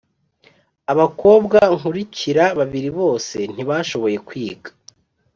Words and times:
abakobwa 0.91 1.59
nkurikira 1.77 2.45
babiri 2.59 2.89
bose 2.99 3.37
ntibashoboye 3.53 4.17
kwiga 4.27 4.69